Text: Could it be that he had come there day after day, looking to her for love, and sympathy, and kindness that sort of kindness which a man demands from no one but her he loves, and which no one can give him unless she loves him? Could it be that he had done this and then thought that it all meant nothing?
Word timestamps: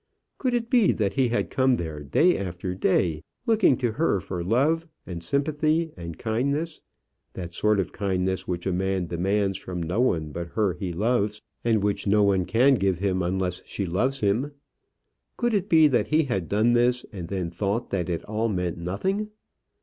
Could 0.39 0.55
it 0.55 0.67
be 0.71 0.91
that 0.93 1.13
he 1.13 1.27
had 1.27 1.51
come 1.51 1.75
there 1.75 1.99
day 1.99 2.35
after 2.35 2.73
day, 2.73 3.21
looking 3.45 3.77
to 3.77 3.91
her 3.91 4.19
for 4.19 4.43
love, 4.43 4.87
and 5.05 5.23
sympathy, 5.23 5.91
and 5.95 6.17
kindness 6.17 6.81
that 7.35 7.53
sort 7.53 7.79
of 7.79 7.91
kindness 7.93 8.47
which 8.47 8.65
a 8.65 8.73
man 8.73 9.05
demands 9.05 9.59
from 9.59 9.79
no 9.83 10.01
one 10.01 10.31
but 10.31 10.47
her 10.55 10.73
he 10.73 10.91
loves, 10.91 11.39
and 11.63 11.83
which 11.83 12.07
no 12.07 12.23
one 12.23 12.45
can 12.45 12.73
give 12.73 12.97
him 12.97 13.21
unless 13.21 13.61
she 13.67 13.85
loves 13.85 14.21
him? 14.21 14.53
Could 15.37 15.53
it 15.53 15.69
be 15.69 15.87
that 15.89 16.07
he 16.07 16.23
had 16.23 16.49
done 16.49 16.73
this 16.73 17.05
and 17.11 17.27
then 17.27 17.51
thought 17.51 17.91
that 17.91 18.09
it 18.09 18.23
all 18.25 18.49
meant 18.49 18.79
nothing? 18.79 19.29